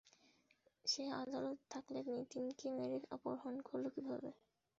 [0.85, 4.29] সে আদালতে থাকলে নিতিনকে মেরে অপহরণ করল কীভাবে?